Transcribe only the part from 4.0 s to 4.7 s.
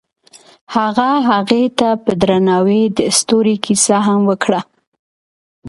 هم وکړه.